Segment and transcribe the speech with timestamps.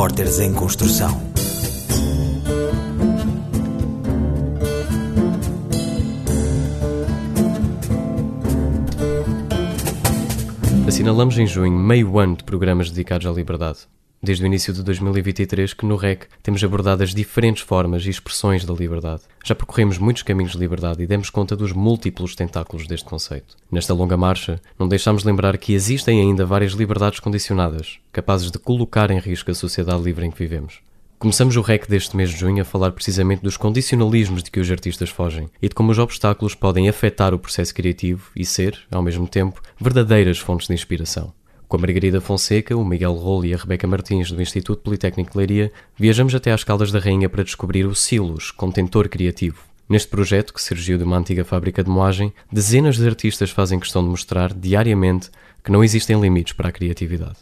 [0.00, 1.10] Repórteres em Construção.
[10.88, 13.80] Assinalamos em junho meio ano de programas dedicados à liberdade.
[14.22, 18.66] Desde o início de 2023 que no REC temos abordado as diferentes formas e expressões
[18.66, 19.22] da liberdade.
[19.42, 23.56] Já percorremos muitos caminhos de liberdade e demos conta dos múltiplos tentáculos deste conceito.
[23.72, 28.58] Nesta longa marcha, não deixamos de lembrar que existem ainda várias liberdades condicionadas, capazes de
[28.58, 30.80] colocar em risco a sociedade livre em que vivemos.
[31.18, 34.70] Começamos o REC deste mês de junho a falar precisamente dos condicionalismos de que os
[34.70, 39.02] artistas fogem e de como os obstáculos podem afetar o processo criativo e ser, ao
[39.02, 41.32] mesmo tempo, verdadeiras fontes de inspiração.
[41.70, 45.38] Com a Margarida Fonseca, o Miguel Rolo e a Rebeca Martins do Instituto Politécnico de
[45.38, 49.62] Leiria, viajamos até às Caldas da Rainha para descobrir o Silos, contentor criativo.
[49.88, 54.02] Neste projeto, que surgiu de uma antiga fábrica de moagem, dezenas de artistas fazem questão
[54.02, 55.30] de mostrar, diariamente,
[55.62, 57.36] que não existem limites para a criatividade.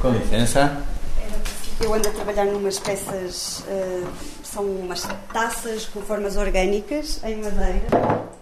[0.00, 0.82] Com licença.
[1.80, 4.08] Eu ando a trabalhar numas peças, uh,
[4.42, 8.37] são umas taças com formas orgânicas em madeira.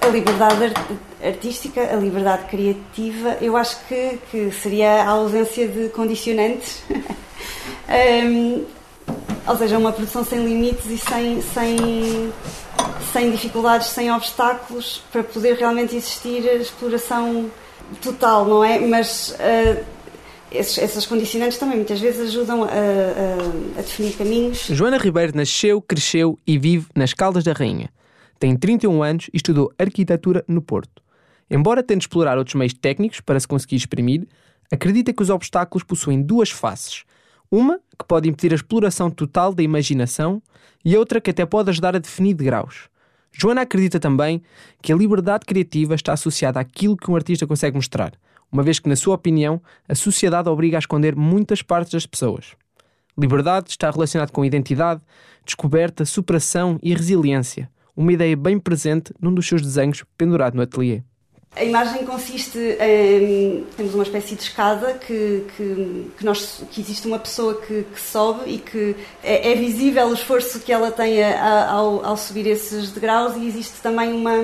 [0.00, 0.74] A liberdade
[1.22, 6.82] artística, a liberdade criativa, eu acho que, que seria a ausência de condicionantes.
[8.28, 8.64] um,
[9.46, 12.32] ou seja, uma produção sem limites e sem, sem,
[13.12, 17.50] sem dificuldades, sem obstáculos, para poder realmente existir a exploração
[18.02, 18.78] total, não é?
[18.78, 19.84] Mas uh,
[20.54, 24.66] esses, esses condicionantes também muitas vezes ajudam a, a, a definir caminhos.
[24.70, 27.90] Joana Ribeiro nasceu, cresceu e vive nas Caldas da Rainha
[28.44, 31.02] tem 31 anos e estudou arquitetura no Porto.
[31.50, 34.28] Embora tente explorar outros meios técnicos para se conseguir exprimir,
[34.70, 37.04] acredita que os obstáculos possuem duas faces.
[37.50, 40.42] Uma que pode impedir a exploração total da imaginação
[40.84, 42.90] e outra que até pode ajudar a definir degraus.
[43.32, 44.42] Joana acredita também
[44.82, 48.12] que a liberdade criativa está associada àquilo que um artista consegue mostrar,
[48.54, 52.52] uma vez que, na sua opinião, a sociedade obriga a esconder muitas partes das pessoas.
[53.18, 55.02] Liberdade está relacionado com identidade,
[55.44, 61.02] descoberta, superação e resiliência uma ideia bem presente num dos seus desenhos pendurado no ateliê.
[61.56, 63.64] A imagem consiste em.
[63.76, 68.00] Temos uma espécie de escada que, que, que, nós, que existe uma pessoa que, que
[68.00, 72.48] sobe e que é, é, visível o esforço que ela tem a, ao, ao, subir
[72.48, 74.34] esses degraus, e existe também uma,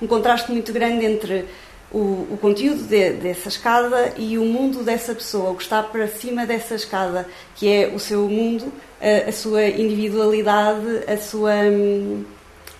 [0.00, 1.44] um contraste muito grande entre
[1.92, 6.06] o, o conteúdo de, dessa escada e o mundo dessa pessoa, o que está para
[6.06, 7.26] cima dessa escada,
[7.56, 11.52] que é o seu mundo, a, a sua individualidade, a sua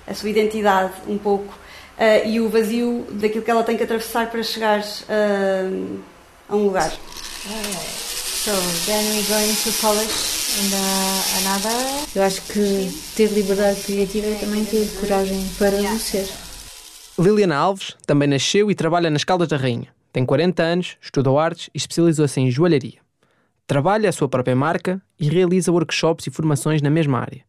[0.07, 4.31] a sua identidade um pouco uh, e o vazio daquilo que ela tem que atravessar
[4.31, 5.99] para chegar uh,
[6.49, 6.91] a um lugar.
[6.91, 8.53] So
[8.87, 12.09] then we're going to polish and uh, another.
[12.15, 16.47] Eu acho que ter liberdade criativa é também ter coragem para o ser.
[17.19, 19.89] Liliana Alves também nasceu e trabalha nas Caldas da Rainha.
[20.12, 23.01] Tem 40 anos, estudou artes e especializou-se em joalharia.
[23.67, 27.43] Trabalha a sua própria marca e realiza workshops e formações na mesma área.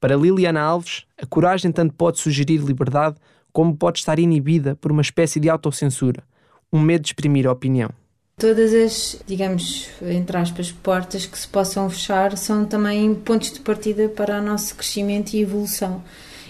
[0.00, 3.14] Para Liliana Alves, a coragem tanto pode sugerir liberdade
[3.52, 6.24] como pode estar inibida por uma espécie de autocensura,
[6.72, 7.90] um medo de exprimir a opinião.
[8.36, 14.08] Todas as, digamos, entre aspas, portas que se possam fechar são também pontos de partida
[14.08, 16.02] para o nosso crescimento e evolução.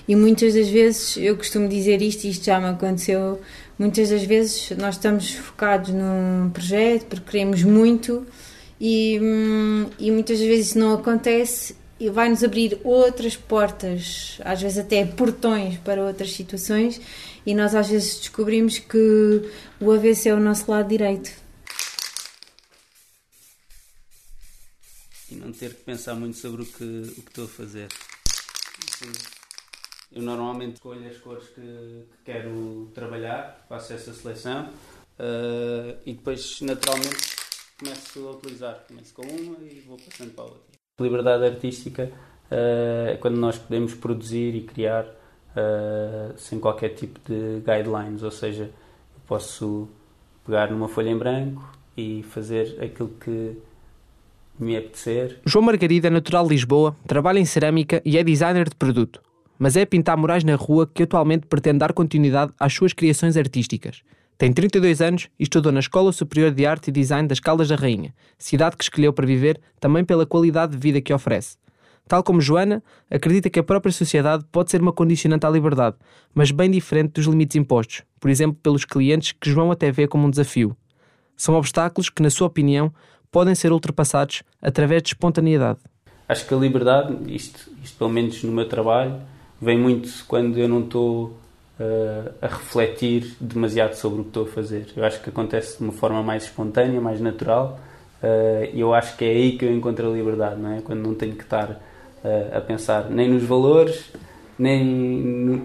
[0.06, 3.40] E muitas das vezes, eu costumo dizer isto, e isto já me aconteceu,
[3.78, 8.26] muitas das vezes nós estamos focados num projeto porque queremos muito
[8.80, 14.78] e, hum, e muitas vezes isso não acontece e vai-nos abrir outras portas, às vezes
[14.78, 17.00] até portões para outras situações,
[17.46, 19.48] e nós às vezes descobrimos que
[19.80, 21.30] o AVC é o nosso lado direito.
[25.30, 27.86] E não ter que pensar muito sobre o que, o que estou a fazer.
[30.14, 34.68] Eu normalmente escolho as cores que, que quero trabalhar, faço essa seleção
[35.18, 37.16] uh, e depois naturalmente
[37.78, 38.84] começo a utilizar.
[38.86, 40.62] Começo com uma e vou passando para a outra.
[41.00, 42.04] Liberdade artística
[42.50, 48.30] uh, é quando nós podemos produzir e criar uh, sem qualquer tipo de guidelines, ou
[48.30, 49.88] seja, eu posso
[50.44, 51.62] pegar numa folha em branco
[51.96, 53.56] e fazer aquilo que
[54.58, 55.40] me apetecer.
[55.46, 59.20] João Margarida é natural de Lisboa, trabalha em cerâmica e é designer de produto,
[59.62, 64.02] mas é pintar murais na rua que atualmente pretende dar continuidade às suas criações artísticas.
[64.36, 67.76] Tem 32 anos e estudou na Escola Superior de Arte e Design das Caldas da
[67.76, 71.58] Rainha, cidade que escolheu para viver também pela qualidade de vida que oferece.
[72.08, 75.94] Tal como Joana, acredita que a própria sociedade pode ser uma condicionante à liberdade,
[76.34, 80.26] mas bem diferente dos limites impostos, por exemplo, pelos clientes que João até vê como
[80.26, 80.76] um desafio.
[81.36, 82.92] São obstáculos que, na sua opinião,
[83.30, 85.78] podem ser ultrapassados através de espontaneidade.
[86.28, 89.20] Acho que a liberdade, isto, isto pelo menos no meu trabalho,
[89.62, 91.26] vem muito quando eu não estou
[91.78, 94.88] uh, a refletir demasiado sobre o que estou a fazer.
[94.96, 97.80] Eu acho que acontece de uma forma mais espontânea, mais natural,
[98.72, 100.80] e eu acho que é aí que eu encontro a liberdade, não é?
[100.80, 101.80] Quando não tenho que estar
[102.54, 104.12] a pensar nem nos valores,
[104.56, 104.84] nem,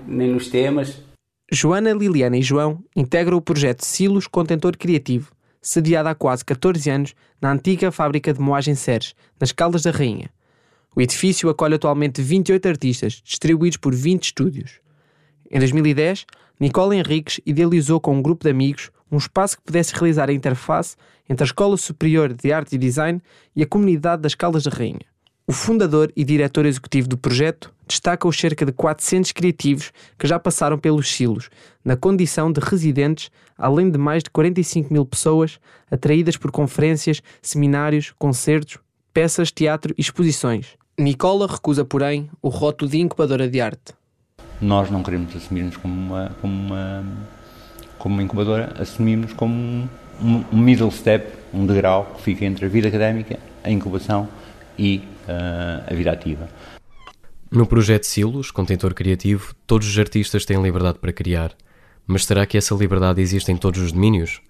[0.07, 0.99] nem nos temas.
[1.51, 7.15] Joana, Liliana e João integram o projeto Silos Contentor Criativo, sediado há quase 14 anos
[7.41, 10.29] na antiga fábrica de moagem Seres, nas Caldas da Rainha.
[10.97, 14.79] O edifício acolhe atualmente 28 artistas, distribuídos por 20 estúdios.
[15.51, 16.25] Em 2010,
[16.59, 20.95] Nicole Henriques idealizou com um grupo de amigos um espaço que pudesse realizar a interface
[21.29, 23.21] entre a Escola Superior de Arte e Design
[23.55, 25.05] e a comunidade das Caldas da Rainha.
[25.45, 30.39] O fundador e diretor executivo do projeto destaca os cerca de 400 criativos que já
[30.39, 31.51] passaram pelos silos,
[31.85, 35.59] na condição de residentes, além de mais de 45 mil pessoas
[35.91, 38.79] atraídas por conferências, seminários, concertos,
[39.13, 40.75] peças, teatro e exposições.
[40.99, 43.93] Nicola recusa, porém, o rótulo de incubadora de arte.
[44.59, 47.05] Nós não queremos assumir-nos como uma, como uma,
[47.99, 52.67] como uma incubadora, assumimos como um, um middle step, um degrau que fica entre a
[52.67, 54.27] vida académica, a incubação
[54.75, 56.49] e uh, a vida ativa.
[57.51, 61.55] No projeto Silos, Contentor Criativo, todos os artistas têm liberdade para criar.
[62.07, 64.41] Mas será que essa liberdade existe em todos os domínios?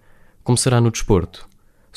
[0.46, 1.46] Como será no desporto?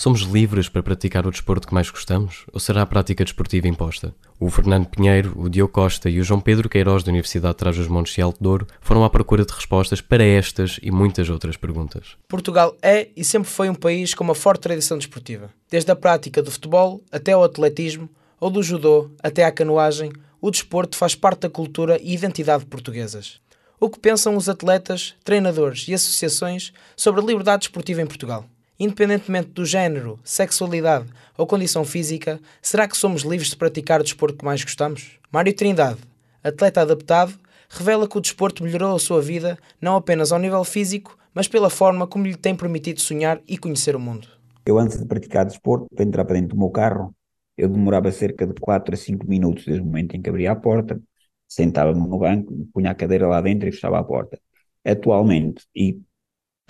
[0.01, 2.47] Somos livres para praticar o desporto que mais gostamos?
[2.55, 4.15] Ou será a prática desportiva imposta?
[4.39, 8.17] O Fernando Pinheiro, o Diogo Costa e o João Pedro Queiroz da Universidade de Trás-os-Montes
[8.17, 12.17] e Alto Douro foram à procura de respostas para estas e muitas outras perguntas.
[12.27, 15.51] Portugal é e sempre foi um país com uma forte tradição desportiva.
[15.71, 18.09] Desde a prática do futebol até ao atletismo,
[18.41, 20.11] ou do judô até à canoagem,
[20.41, 23.39] o desporto faz parte da cultura e identidade portuguesas.
[23.79, 28.47] O que pensam os atletas, treinadores e associações sobre a liberdade desportiva em Portugal?
[28.83, 31.05] Independentemente do género, sexualidade
[31.37, 35.19] ou condição física, será que somos livres de praticar o desporto que mais gostamos?
[35.31, 35.99] Mário Trindade,
[36.43, 37.35] atleta adaptado,
[37.69, 41.69] revela que o desporto melhorou a sua vida não apenas ao nível físico, mas pela
[41.69, 44.27] forma como lhe tem permitido sonhar e conhecer o mundo.
[44.65, 47.15] Eu, antes de praticar desporto, para entrar para dentro do meu carro,
[47.59, 50.57] eu demorava cerca de 4 a 5 minutos desde o momento em que abria a
[50.57, 50.99] porta,
[51.47, 54.41] sentava-me no banco, punha a cadeira lá dentro e fechava a porta.
[54.83, 56.01] Atualmente, e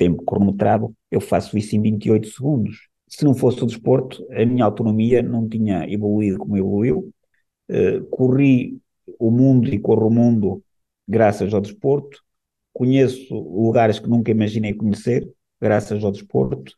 [0.00, 2.88] tempo cronometrado, eu faço isso em 28 segundos.
[3.06, 7.12] Se não fosse o desporto, a minha autonomia não tinha evoluído como evoluiu.
[7.69, 8.79] Uh, corri
[9.19, 10.64] o mundo e corro o mundo
[11.06, 12.23] graças ao desporto.
[12.73, 15.29] Conheço lugares que nunca imaginei conhecer
[15.61, 16.75] graças ao desporto.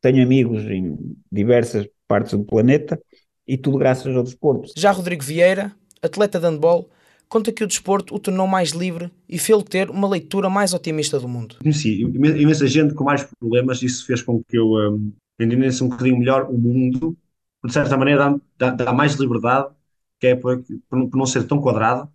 [0.00, 0.96] Tenho amigos em
[1.30, 3.00] diversas partes do planeta
[3.46, 4.72] e tudo graças ao desporto.
[4.76, 5.72] Já Rodrigo Vieira,
[6.02, 6.90] atleta de handball,
[7.28, 11.18] conta que o desporto o tornou mais livre e fez-lhe ter uma leitura mais otimista
[11.18, 11.56] do mundo.
[11.58, 16.18] Conheci imensa gente com mais problemas, isso fez com que eu um, entendesse um bocadinho
[16.18, 17.16] melhor o mundo,
[17.64, 19.74] de certa maneira dá, dá, dá mais liberdade,
[20.20, 22.08] que é por, por, não ser tão quadrado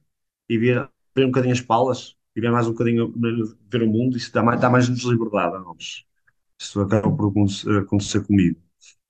[0.50, 3.14] e ver, ver um bocadinho as palas e ver mais um bocadinho
[3.70, 6.06] ver o mundo, isso dá mais, dá mais liberdade a nós.
[6.60, 7.34] Isso acaba por
[7.80, 8.60] acontecer comigo.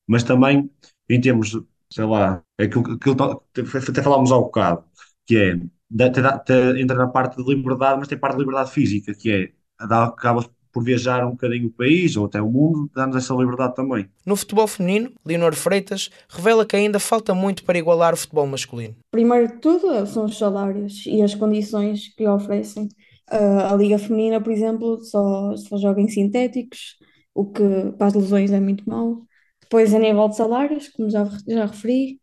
[0.07, 0.69] Mas também,
[1.09, 1.57] em termos,
[1.89, 3.43] sei lá, aquilo, aquilo
[3.89, 4.83] até falámos há um bocado,
[5.25, 5.59] que é
[5.99, 10.83] entra na parte de liberdade, mas tem parte de liberdade física, que é acabas por
[10.83, 14.09] viajar um bocadinho o país ou até o mundo, dá-nos essa liberdade também.
[14.25, 18.95] No futebol feminino, Leonor Freitas revela que ainda falta muito para igualar o futebol masculino.
[19.11, 22.87] Primeiro de tudo são os salários e as condições que oferecem.
[23.31, 26.97] Uh, a Liga Feminina, por exemplo, só, só joga em sintéticos,
[27.33, 29.23] o que para as lesões é muito mau.
[29.61, 32.19] Depois, a nível de salários, como já, já referi,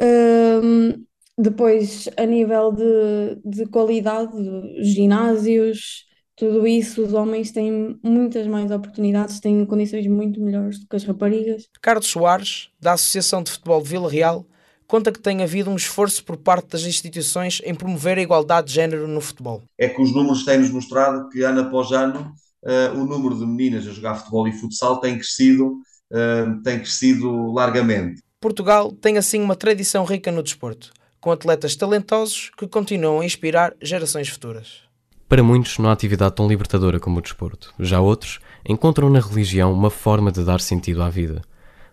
[0.00, 1.06] uh,
[1.42, 4.32] depois, a nível de, de qualidade,
[4.80, 6.06] ginásios,
[6.36, 11.04] tudo isso, os homens têm muitas mais oportunidades, têm condições muito melhores do que as
[11.04, 11.68] raparigas.
[11.80, 14.46] Carlos Soares, da Associação de Futebol de Vila Real,
[14.86, 18.74] conta que tem havido um esforço por parte das instituições em promover a igualdade de
[18.74, 19.62] género no futebol.
[19.76, 22.32] É que os números têm-nos mostrado que, ano após ano,
[22.64, 25.72] uh, o número de meninas a jogar futebol e futsal tem crescido,
[26.12, 28.22] uh, tem crescido largamente.
[28.40, 30.92] Portugal tem assim uma tradição rica no desporto
[31.22, 34.80] com atletas talentosos que continuam a inspirar gerações futuras.
[35.28, 37.72] Para muitos, não há atividade tão libertadora como o desporto.
[37.78, 41.40] Já outros encontram na religião uma forma de dar sentido à vida.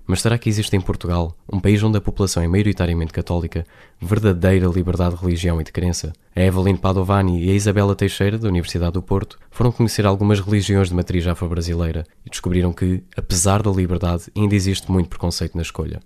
[0.08, 3.68] Mas será que existe em Portugal, um país onde a população é maioritariamente católica,
[4.02, 6.12] verdadeira liberdade de religião e de crença?
[6.36, 10.90] A Evelyn Padovani e a Isabela Teixeira, da Universidade do Porto, foram conhecer algumas religiões
[10.90, 16.00] de matriz afro-brasileira e descobriram que, apesar da liberdade, ainda existe muito preconceito na escolha.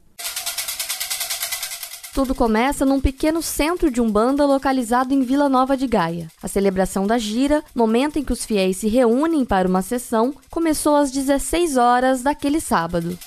[2.13, 6.27] Tudo começa num pequeno centro de umbanda localizado em Vila Nova de Gaia.
[6.43, 10.95] A celebração da gira, momento em que os fiéis se reúnem para uma sessão, começou
[10.95, 13.17] às 16 horas daquele sábado.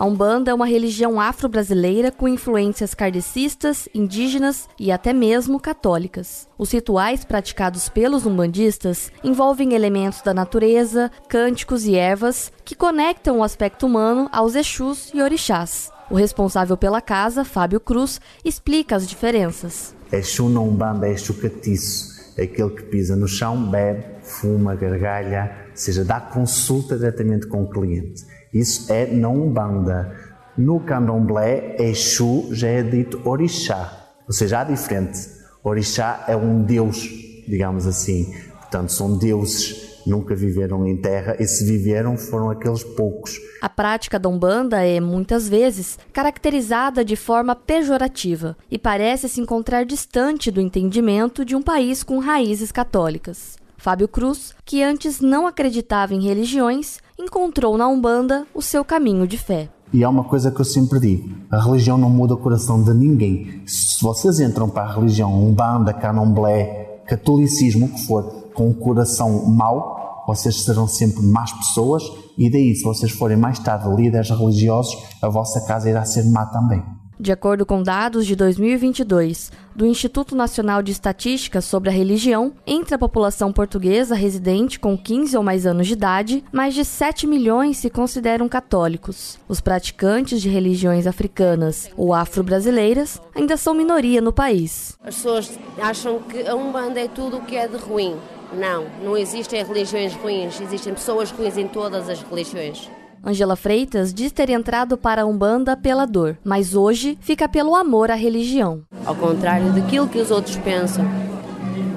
[0.00, 6.48] A Umbanda é uma religião afro-brasileira com influências kardecistas, indígenas e até mesmo católicas.
[6.56, 13.42] Os rituais praticados pelos umbandistas envolvem elementos da natureza, cânticos e ervas que conectam o
[13.42, 15.92] aspecto humano aos Exus e Orixás.
[16.10, 19.94] O responsável pela casa, Fábio Cruz, explica as diferenças.
[20.10, 25.66] Exu na Umbanda é Exu catiço, é aquele que pisa no chão, bebe, fuma, gargalha,
[25.68, 28.39] ou seja, dá consulta diretamente com o cliente.
[28.52, 30.14] Isso é na Umbanda.
[30.56, 35.28] No Candomblé, Exu já é dito Orixá, ou seja, há diferente.
[35.62, 37.08] Orixá é um deus,
[37.46, 38.34] digamos assim.
[38.58, 43.38] Portanto, são deuses nunca viveram em terra e se viveram foram aqueles poucos.
[43.60, 49.84] A prática da Umbanda é, muitas vezes, caracterizada de forma pejorativa e parece se encontrar
[49.84, 53.58] distante do entendimento de um país com raízes católicas.
[53.76, 59.36] Fábio Cruz, que antes não acreditava em religiões, encontrou na Umbanda o seu caminho de
[59.36, 59.68] fé.
[59.92, 62.94] E é uma coisa que eu sempre digo: a religião não muda o coração de
[62.94, 63.62] ninguém.
[63.66, 68.22] Se vocês entram para a religião Umbanda, Candomblé, catolicismo, o que for,
[68.54, 72.02] com um coração mau, vocês serão sempre más pessoas.
[72.38, 76.46] E daí, se vocês forem mais tarde líderes religiosos, a vossa casa irá ser má
[76.46, 76.82] também.
[77.20, 82.94] De acordo com dados de 2022 do Instituto Nacional de Estatística sobre a Religião, entre
[82.94, 87.76] a população portuguesa residente com 15 ou mais anos de idade, mais de 7 milhões
[87.76, 89.38] se consideram católicos.
[89.46, 94.96] Os praticantes de religiões africanas ou afro-brasileiras ainda são minoria no país.
[95.04, 98.16] As pessoas acham que a Umbanda é tudo o que é de ruim.
[98.54, 102.88] Não, não existem religiões ruins, existem pessoas ruins em todas as religiões.
[103.24, 108.10] Angela Freitas diz ter entrado para a Umbanda pela dor, mas hoje fica pelo amor
[108.10, 108.82] à religião.
[109.04, 111.04] Ao contrário daquilo que os outros pensam,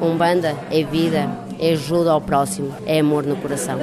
[0.02, 3.80] Umbanda é vida, é ajuda ao próximo, é amor no coração.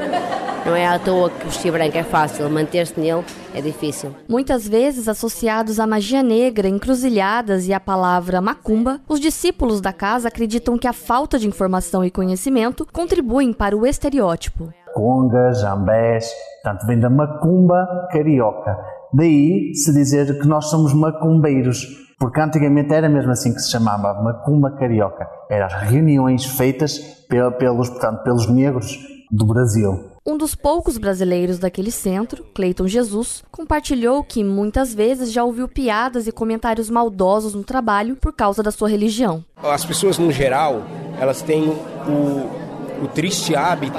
[0.66, 4.14] Não é à toa que vestir branco é fácil, manter-se nele é difícil.
[4.28, 10.28] Muitas vezes associados à magia negra, encruzilhadas e à palavra macumba, os discípulos da casa
[10.28, 16.30] acreditam que a falta de informação e conhecimento contribuem para o estereótipo congas, jambés,
[16.62, 18.78] portanto vem da macumba carioca.
[19.12, 21.86] Daí se dizer que nós somos macumbeiros,
[22.18, 25.26] porque antigamente era mesmo assim que se chamava, macumba carioca.
[25.50, 28.98] Eram as reuniões feitas pelos, portanto, pelos negros
[29.30, 30.10] do Brasil.
[30.26, 36.26] Um dos poucos brasileiros daquele centro, Cleiton Jesus, compartilhou que muitas vezes já ouviu piadas
[36.26, 39.42] e comentários maldosos no trabalho por causa da sua religião.
[39.62, 40.82] As pessoas, no geral,
[41.18, 43.98] elas têm o, o triste hábito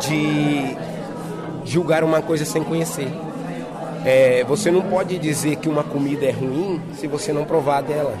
[0.00, 0.76] de
[1.64, 3.08] julgar uma coisa sem conhecer.
[4.04, 8.16] É, você não pode dizer que uma comida é ruim se você não provar dela.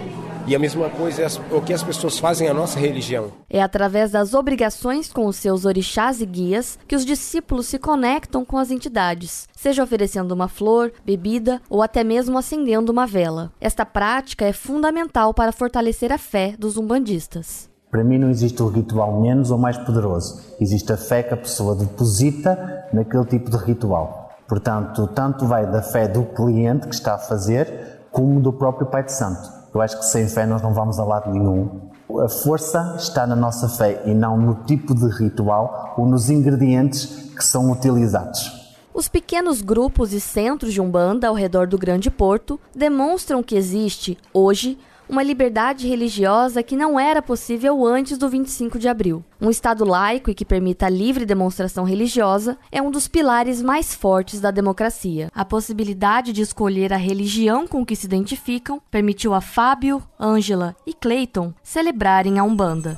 [0.46, 3.30] E a mesma coisa é o que as pessoas fazem a nossa religião.
[3.48, 8.44] É através das obrigações com os seus orixás e guias que os discípulos se conectam
[8.44, 13.52] com as entidades, seja oferecendo uma flor, bebida ou até mesmo acendendo uma vela.
[13.60, 17.69] Esta prática é fundamental para fortalecer a fé dos umbandistas.
[17.90, 20.40] Para mim não existe o ritual menos ou mais poderoso.
[20.60, 24.30] Existe a fé que a pessoa deposita naquele tipo de ritual.
[24.46, 29.02] Portanto, tanto vai da fé do cliente que está a fazer, como do próprio Pai
[29.02, 29.40] de Santo.
[29.74, 31.90] Eu acho que sem fé nós não vamos a lado nenhum.
[32.24, 37.30] A força está na nossa fé e não no tipo de ritual ou nos ingredientes
[37.36, 38.60] que são utilizados.
[38.92, 44.18] Os pequenos grupos e centros de Umbanda ao redor do Grande Porto demonstram que existe,
[44.34, 44.76] hoje,
[45.10, 49.24] uma liberdade religiosa que não era possível antes do 25 de abril.
[49.40, 53.92] Um Estado laico e que permita a livre demonstração religiosa é um dos pilares mais
[53.92, 55.28] fortes da democracia.
[55.34, 60.94] A possibilidade de escolher a religião com que se identificam permitiu a Fábio, Ângela e
[60.94, 62.96] Clayton celebrarem a Umbanda.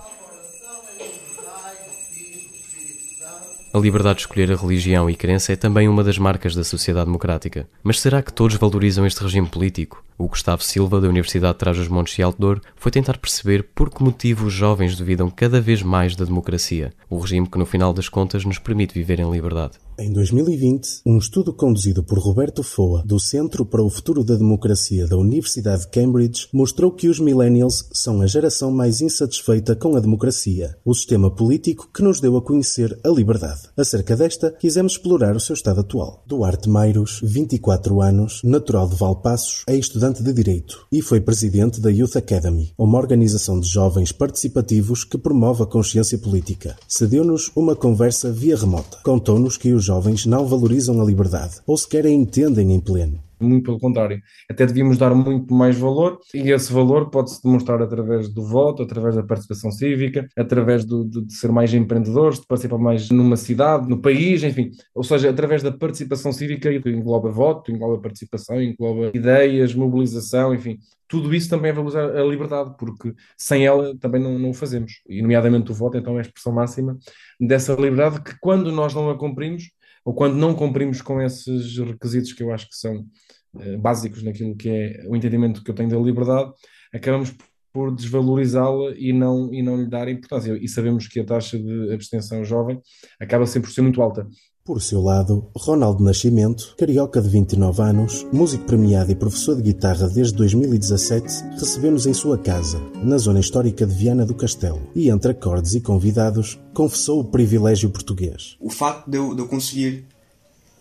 [3.75, 7.07] A liberdade de escolher a religião e crença é também uma das marcas da sociedade
[7.07, 7.67] democrática.
[7.83, 10.05] Mas será que todos valorizam este regime político?
[10.19, 14.47] O Gustavo Silva, da Universidade de Trás-os-Montes e Alto foi tentar perceber por que motivo
[14.47, 18.45] os jovens duvidam cada vez mais da democracia, o regime que, no final das contas,
[18.45, 19.79] nos permite viver em liberdade.
[19.99, 25.07] Em 2020, um estudo conduzido por Roberto Foa, do Centro para o Futuro da Democracia
[25.07, 30.01] da Universidade de Cambridge, mostrou que os millennials são a geração mais insatisfeita com a
[30.01, 33.61] democracia, o sistema político que nos deu a conhecer a liberdade.
[33.77, 36.25] Acerca desta, quisemos explorar o seu estado atual.
[36.27, 41.89] Duarte Mairos, 24 anos, natural de Valpassos, é estudante de Direito e foi presidente da
[41.89, 46.75] Youth Academy, uma organização de jovens participativos que promove a consciência política.
[46.89, 48.99] Cedeu-nos uma conversa via remota.
[49.05, 53.21] Contou-nos que os jovens não valorizam a liberdade ou sequer a entendem em pleno.
[53.43, 54.21] Muito pelo contrário.
[54.49, 59.15] Até devíamos dar muito mais valor e esse valor pode-se demonstrar através do voto, através
[59.17, 63.89] da participação cívica, através do, de, de, ser mais empreendedores, de participar mais numa cidade,
[63.89, 64.71] no país, enfim.
[64.95, 70.79] Ou seja, através da participação cívica, que engloba voto, engloba participação, engloba ideias, mobilização, enfim.
[71.09, 75.03] Tudo isso também é valorizar a liberdade, porque sem ela também não, não o fazemos.
[75.07, 76.97] E, nomeadamente, o voto, então, é a expressão máxima
[77.39, 79.71] dessa liberdade que, quando nós não a cumprimos,
[80.05, 83.07] ou quando não cumprimos com esses requisitos que eu acho que são
[83.55, 86.53] uh, básicos naquilo que é o entendimento que eu tenho da liberdade,
[86.93, 87.33] acabamos
[87.73, 90.59] por desvalorizá-la e não, e não lhe dar importância.
[90.61, 92.81] E sabemos que a taxa de abstenção jovem
[93.19, 94.29] acaba sempre por ser muito alta.
[94.65, 100.09] Por seu lado, Ronaldo Nascimento, carioca de 29 anos, músico premiado e professor de guitarra
[100.09, 105.33] desde 2017, recebeu-nos em sua casa, na zona histórica de Viana do Castelo, e entre
[105.33, 108.57] acordes e convidados, confessou o privilégio português.
[108.61, 110.07] O facto de eu, de eu conseguir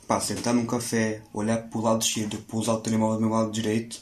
[0.08, 3.52] pá, sentar num café, olhar para o lado esquerdo, pousar o telemóvel do meu lado
[3.52, 4.00] direito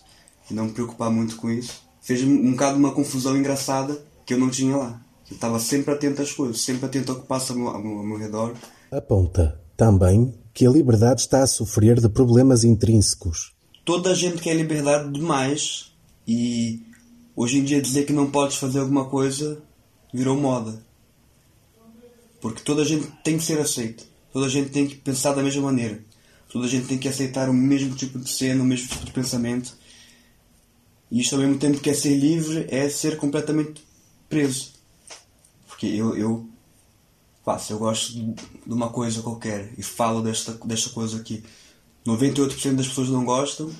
[0.51, 4.39] e não me preocupar muito com isso, fez um bocado uma confusão engraçada que eu
[4.39, 5.01] não tinha lá.
[5.31, 8.17] Eu estava sempre atento às coisas, sempre atento ao que passa ao meu, ao meu
[8.17, 8.53] redor.
[8.91, 13.53] Aponta também que a liberdade está a sofrer de problemas intrínsecos.
[13.86, 15.93] Toda a gente quer liberdade demais
[16.27, 16.83] e
[17.33, 19.63] hoje em dia dizer que não podes fazer alguma coisa
[20.13, 20.83] virou moda.
[22.41, 24.03] Porque toda a gente tem que ser aceita.
[24.33, 26.03] Toda a gente tem que pensar da mesma maneira.
[26.50, 29.12] Toda a gente tem que aceitar o mesmo tipo de cena, o mesmo tipo de
[29.13, 29.77] pensamento.
[31.09, 33.81] E isto ao mesmo tempo que é ser livre, é ser completamente
[34.27, 34.74] preso.
[35.67, 36.50] Porque eu, eu
[37.50, 41.44] pá, se eu gosto de uma coisa qualquer e falo desta, desta coisa aqui,
[42.06, 43.72] 98% das pessoas não gostam,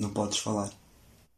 [0.00, 0.68] não podes falar.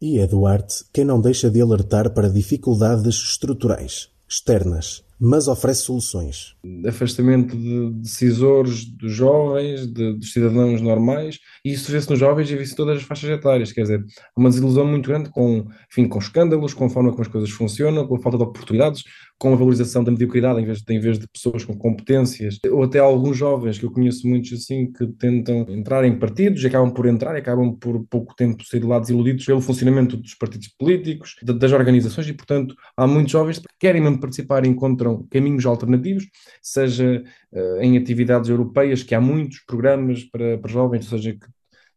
[0.00, 6.56] E é Duarte quem não deixa de alertar para dificuldades estruturais, externas, mas oferece soluções.
[6.84, 12.56] Afastamento de decisores dos jovens, de, dos cidadãos normais, e isso vê-se nos jovens e
[12.56, 16.08] vê-se em todas as faixas etárias, quer dizer, há uma desilusão muito grande com, enfim,
[16.08, 19.04] com escândalos, com a forma como as coisas funcionam, com a falta de oportunidades,
[19.42, 22.84] com a valorização da mediocridade em vez, de, em vez de pessoas com competências, ou
[22.84, 27.06] até alguns jovens, que eu conheço muitos assim, que tentam entrar em partidos, acabam por
[27.06, 31.72] entrar acabam por pouco tempo ser de lá desiludidos pelo funcionamento dos partidos políticos, das
[31.72, 36.24] organizações, e portanto há muitos jovens que querem mesmo participar e encontram caminhos alternativos,
[36.62, 41.36] seja uh, em atividades europeias, que há muitos programas para, para jovens, seja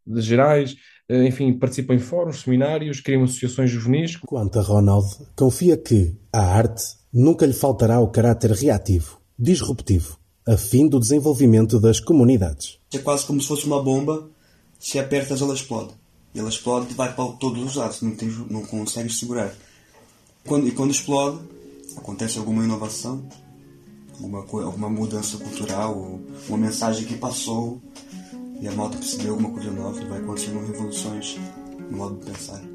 [0.08, 0.76] de gerais,
[1.12, 4.16] uh, enfim, participam em fóruns, seminários, criam associações juvenis.
[4.18, 5.06] Quanto a Ronald,
[5.36, 11.80] confia que a arte nunca lhe faltará o caráter reativo, disruptivo, a fim do desenvolvimento
[11.80, 12.78] das comunidades.
[12.94, 14.30] É quase como se fosse uma bomba,
[14.78, 15.94] se apertas ela explode.
[16.34, 19.56] E ela explode e vai para todos os lados, não, tens, não consegues segurar.
[20.46, 21.40] Quando, e quando explode,
[21.96, 23.26] acontece alguma inovação,
[24.16, 27.82] alguma, alguma mudança cultural, uma mensagem que passou
[28.60, 31.38] e a malta percebeu alguma coisa nova e vai acontecendo revoluções
[31.90, 32.75] no modo de pensar.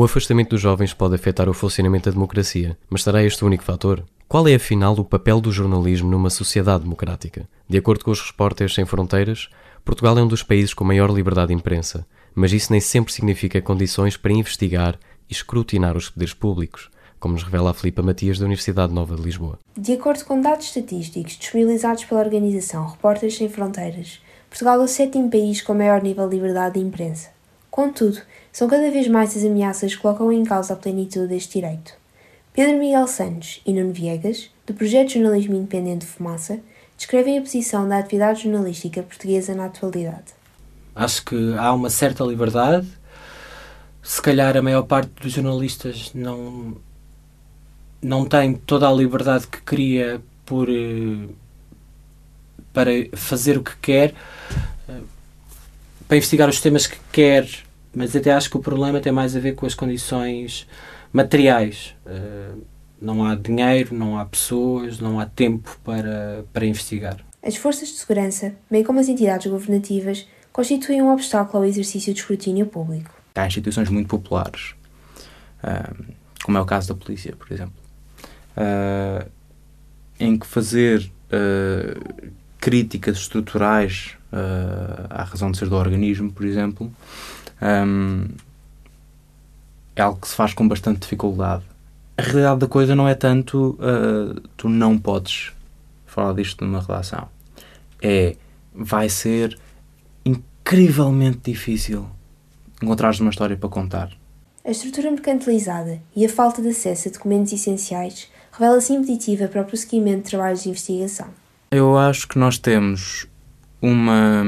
[0.00, 3.62] O afastamento dos jovens pode afetar o funcionamento da democracia, mas será este o único
[3.62, 4.02] fator?
[4.26, 7.46] Qual é afinal o papel do jornalismo numa sociedade democrática?
[7.68, 9.50] De acordo com os Repórteres Sem Fronteiras,
[9.84, 13.60] Portugal é um dos países com maior liberdade de imprensa, mas isso nem sempre significa
[13.60, 18.46] condições para investigar e escrutinar os poderes públicos, como nos revela a Filipa Matias da
[18.46, 19.58] Universidade Nova de Lisboa.
[19.76, 25.30] De acordo com dados estatísticos disponibilizados pela organização Repórteres Sem Fronteiras, Portugal é o sétimo
[25.30, 27.38] país com maior nível de liberdade de imprensa.
[27.70, 28.18] Contudo,
[28.52, 31.92] são cada vez mais as ameaças que colocam em causa a plenitude deste direito.
[32.52, 36.58] Pedro Miguel Santos e Nuno Viegas, do projeto de Jornalismo Independente de Fumaça,
[36.96, 40.34] descrevem a posição da atividade jornalística portuguesa na atualidade.
[40.94, 42.88] Acho que há uma certa liberdade.
[44.02, 46.76] Se calhar a maior parte dos jornalistas não
[48.02, 51.28] não tem toda a liberdade que queria por eh,
[52.72, 54.14] para fazer o que quer,
[54.88, 55.00] eh,
[56.08, 57.46] para investigar os temas que quer
[57.94, 60.66] mas até acho que o problema tem mais a ver com as condições
[61.12, 61.94] materiais.
[62.06, 62.62] Uh,
[63.00, 67.16] não há dinheiro, não há pessoas, não há tempo para, para investigar.
[67.42, 72.20] As forças de segurança, bem como as entidades governativas, constituem um obstáculo ao exercício de
[72.20, 73.10] escrutínio público.
[73.34, 74.74] Há instituições muito populares,
[75.64, 76.04] uh,
[76.44, 77.74] como é o caso da polícia, por exemplo,
[78.56, 79.26] uh,
[80.18, 81.10] em que fazer
[82.58, 84.16] críticas estruturais
[85.08, 86.92] à razão de ser do organismo, por exemplo,
[87.62, 88.26] um,
[89.96, 91.64] é algo que se faz com bastante dificuldade.
[92.16, 95.52] A realidade da coisa não é tanto uh, tu não podes
[96.06, 97.28] falar disto numa redação.
[98.02, 98.36] É,
[98.74, 99.58] vai ser
[100.24, 102.06] incrivelmente difícil
[102.82, 104.10] encontrares uma história para contar.
[104.64, 109.64] A estrutura mercantilizada e a falta de acesso a documentos essenciais revela-se impeditiva para o
[109.64, 111.28] prosseguimento de trabalhos de investigação.
[111.70, 113.26] Eu acho que nós temos
[113.80, 114.44] uma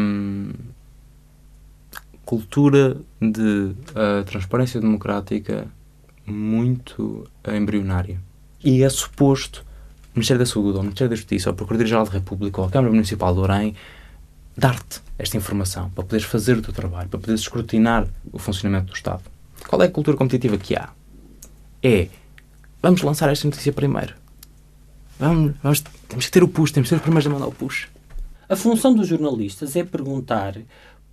[2.33, 5.67] cultura de uh, transparência democrática
[6.25, 8.19] muito embrionária.
[8.65, 9.63] E é suposto
[10.15, 12.67] o Ministério da Saúde, ou o Ministério da Justiça, ou a Procuradoria-Geral da República, ou
[12.67, 13.75] a Câmara Municipal de Orem
[14.57, 18.95] dar-te esta informação para poderes fazer o teu trabalho, para poderes escrutinar o funcionamento do
[18.95, 19.25] Estado.
[19.69, 20.89] Qual é a cultura competitiva que há?
[21.83, 22.09] É
[22.81, 24.15] vamos lançar esta notícia primeiro.
[25.19, 27.53] Vamos, vamos, temos que ter o push, temos que ser os primeiros a mandar o
[27.53, 27.89] push.
[28.49, 30.57] A função dos jornalistas é perguntar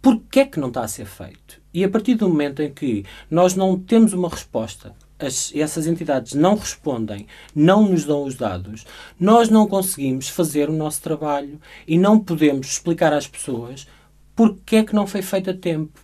[0.01, 1.59] porquê é que não está a ser feito.
[1.73, 6.33] E a partir do momento em que nós não temos uma resposta, as, essas entidades
[6.33, 8.85] não respondem, não nos dão os dados,
[9.19, 13.87] nós não conseguimos fazer o nosso trabalho e não podemos explicar às pessoas
[14.35, 15.99] porquê é que não foi feito a tempo.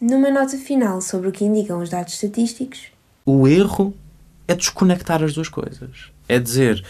[0.00, 2.86] Numa nota final sobre o que indicam os dados estatísticos,
[3.26, 3.94] o erro
[4.48, 6.10] é desconectar as duas coisas.
[6.28, 6.84] É dizer,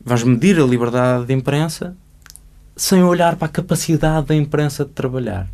[0.00, 1.96] vais medir a liberdade de imprensa
[2.76, 5.48] sem olhar para a capacidade da imprensa de trabalhar.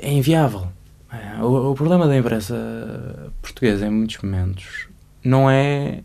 [0.00, 0.68] É inviável.
[1.12, 4.88] É, o, o problema da imprensa portuguesa, em muitos momentos,
[5.22, 6.02] não é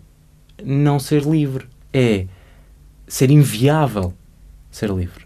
[0.63, 2.25] não ser livre, é
[3.07, 4.13] ser inviável
[4.69, 5.25] ser livre.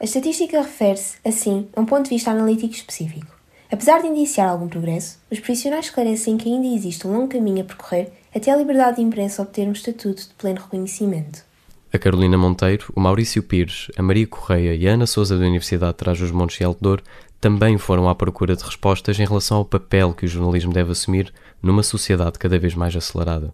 [0.00, 3.40] A estatística refere-se, assim, a um ponto de vista analítico específico.
[3.70, 7.64] Apesar de indiciar algum progresso, os profissionais esclarecem que ainda existe um longo caminho a
[7.64, 11.44] percorrer até a liberdade de imprensa obter um estatuto de pleno reconhecimento.
[11.92, 15.92] A Carolina Monteiro, o Maurício Pires, a Maria Correia e a Ana Souza da Universidade
[15.92, 17.02] de Trás-os-Montes e Alto
[17.40, 21.32] também foram à procura de respostas em relação ao papel que o jornalismo deve assumir
[21.62, 23.52] numa sociedade cada vez mais acelerada.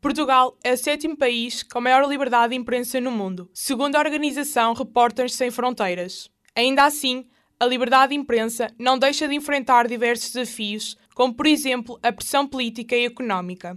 [0.00, 4.72] Portugal é o sétimo país com maior liberdade de imprensa no mundo, segundo a organização
[4.72, 6.30] Repórteres Sem Fronteiras.
[6.54, 7.26] Ainda assim,
[7.58, 12.46] a liberdade de imprensa não deixa de enfrentar diversos desafios, como por exemplo a pressão
[12.46, 13.76] política e económica.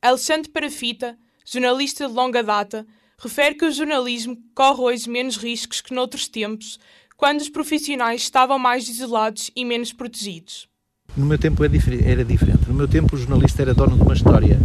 [0.00, 2.86] Alexandre Parafita, jornalista de longa data,
[3.18, 6.78] refere que o jornalismo corre hoje menos riscos que noutros tempos,
[7.18, 10.68] quando os profissionais estavam mais isolados e menos protegidos.
[11.16, 12.68] No meu tempo era diferente.
[12.68, 14.56] No meu tempo o jornalista era dono de uma história,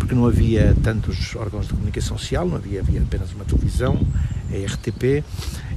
[0.00, 3.96] porque não havia tantos órgãos de comunicação social, não havia, havia apenas uma televisão,
[4.50, 5.22] a RTP,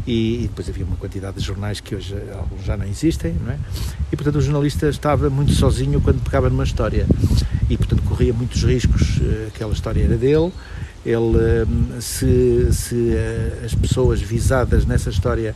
[0.07, 3.51] e, e, depois havia uma quantidade de jornais que hoje alguns já não existem, não
[3.51, 3.59] é?
[4.11, 7.05] E portanto o jornalista estava muito sozinho quando pegava numa história
[7.69, 10.51] e portanto corria muitos riscos, eh, aquela história era dele,
[11.05, 15.53] ele, hum, se, se eh, as pessoas visadas nessa história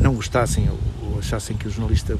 [0.00, 2.18] não gostassem ou achassem que o jornalista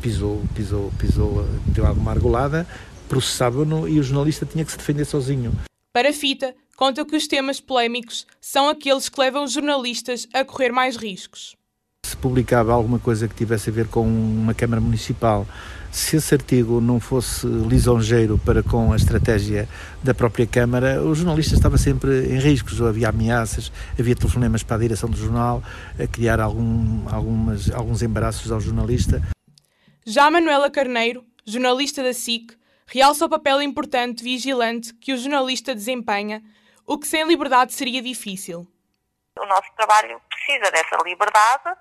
[0.00, 2.66] pisou, pisou, pisou, deu alguma argolada,
[3.08, 5.52] processavam-no e o jornalista tinha que se defender sozinho.
[5.92, 10.44] Para a fita, conta que os temas polémicos são aqueles que levam os jornalistas a
[10.44, 11.54] correr mais riscos.
[12.04, 15.46] Se publicava alguma coisa que tivesse a ver com uma Câmara Municipal,
[15.90, 19.68] se esse artigo não fosse lisonjeiro para com a estratégia
[20.02, 24.76] da própria Câmara, o jornalista estava sempre em riscos, ou havia ameaças, havia telefonemas para
[24.76, 25.62] a direção do jornal,
[25.98, 29.22] a criar algum, algumas, alguns embaraços ao jornalista.
[30.04, 36.42] Já Manuela Carneiro, jornalista da SIC, realça o papel importante vigilante que o jornalista desempenha,
[36.84, 38.66] o que sem liberdade seria difícil.
[39.38, 41.78] O nosso trabalho precisa dessa liberdade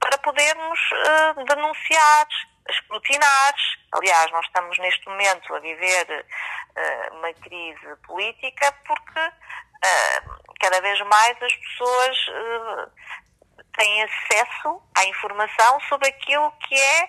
[0.00, 2.26] para podermos uh, denunciar,
[2.68, 3.54] escrutinar.
[3.92, 10.98] Aliás, nós estamos neste momento a viver uh, uma crise política porque uh, cada vez
[11.00, 12.16] mais as pessoas
[13.76, 17.08] têm acesso à informação sobre aquilo que é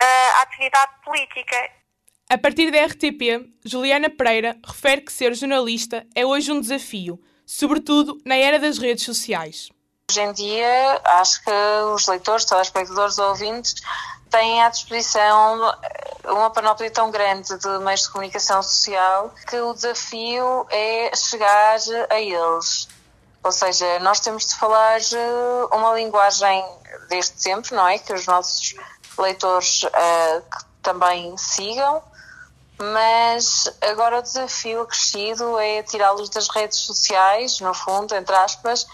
[0.00, 1.70] a atividade política.
[2.28, 8.18] A partir da RTP, Juliana Pereira refere que ser jornalista é hoje um desafio, sobretudo
[8.26, 9.70] na era das redes sociais.
[10.10, 11.50] Hoje em dia, acho que
[11.94, 13.74] os leitores, telespectadores, ouvintes
[14.30, 19.74] têm à disposição eh, uma panóplia tão grande de meios de comunicação social que o
[19.74, 21.76] desafio é chegar
[22.08, 22.88] a eles.
[23.44, 26.64] Ou seja, nós temos de falar eh, uma linguagem
[27.10, 27.98] desde sempre, não é?
[27.98, 28.76] Que os nossos
[29.18, 30.42] leitores uh,
[30.82, 32.02] também sigam,
[32.78, 38.86] mas agora o desafio acrescido é tirá-los das redes sociais, no fundo, entre aspas,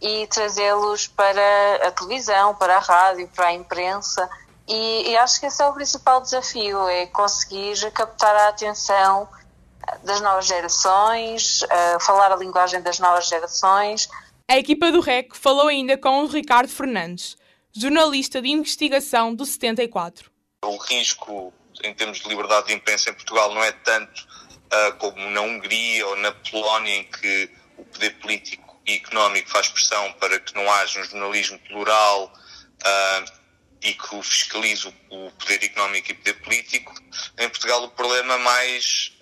[0.00, 4.28] e trazê-los para a televisão, para a rádio, para a imprensa
[4.70, 9.28] e, e, acho que esse é o principal desafio, é conseguir captar a atenção
[10.04, 14.08] das novas gerações, uh, falar a linguagem das novas gerações.
[14.48, 17.36] A equipa do REC falou ainda com o Ricardo Fernandes,
[17.72, 20.30] jornalista de investigação do 74.
[20.64, 25.18] O risco em termos de liberdade de imprensa em Portugal não é tanto uh, como
[25.30, 30.38] na Hungria ou na Polónia, em que o poder político e económico faz pressão para
[30.40, 32.32] que não haja um jornalismo plural,
[32.82, 33.40] uh,
[33.82, 36.94] e que fiscaliza o poder económico e o poder político.
[37.38, 39.12] Em Portugal, o problema mais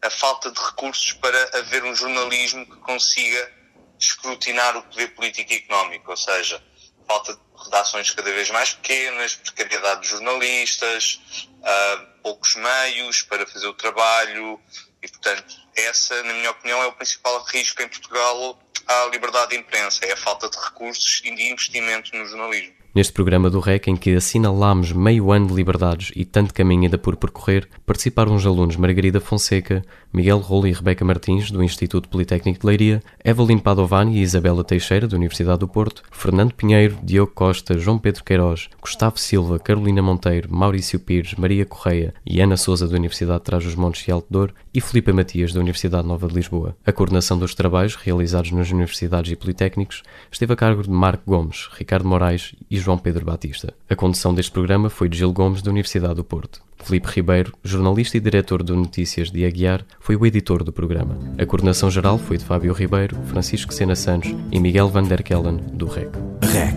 [0.00, 3.52] a falta de recursos para haver um jornalismo que consiga
[3.98, 6.62] escrutinar o poder político e económico, ou seja,
[7.06, 13.66] falta de redações cada vez mais pequenas, precariedade de jornalistas, uh, poucos meios para fazer
[13.68, 14.60] o trabalho
[15.02, 19.56] e, portanto, essa, na minha opinião, é o principal risco em Portugal à liberdade de
[19.56, 22.74] imprensa, é a falta de recursos e de investimento no jornalismo.
[22.94, 26.98] Neste programa do REC, em que assinalámos meio ano de liberdades e tanto caminho ainda
[26.98, 32.60] por percorrer, participaram os alunos Margarida Fonseca, Miguel Rolo e Rebeca Martins, do Instituto Politécnico
[32.60, 37.78] de Leiria, Evelyn Padovani e Isabela Teixeira, da Universidade do Porto, Fernando Pinheiro, Diogo Costa,
[37.78, 42.96] João Pedro Queiroz, Gustavo Silva, Carolina Monteiro, Maurício Pires, Maria Correia e Ana Souza, da
[42.96, 46.76] Universidade de Trás-os-Montes e Alto Douro, e Filipe Matias, da Universidade Nova de Lisboa.
[46.84, 51.68] A coordenação dos trabalhos realizados nas universidades e politécnicos esteve a cargo de Marco Gomes,
[51.72, 53.72] Ricardo Moraes e João Pedro Batista.
[53.88, 56.60] A condução deste programa foi de Gil Gomes, da Universidade do Porto.
[56.82, 61.18] Felipe Ribeiro, jornalista e diretor do Notícias de Aguiar, foi o editor do programa.
[61.38, 65.56] A coordenação geral foi de Fábio Ribeiro, Francisco Sena Santos e Miguel Van der Kellen,
[65.72, 66.10] do REC.
[66.42, 66.76] REC.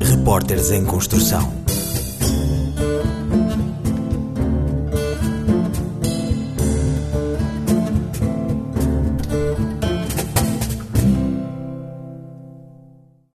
[0.00, 1.64] Repórteres em Construção.